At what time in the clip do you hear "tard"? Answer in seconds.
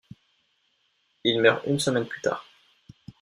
2.21-2.43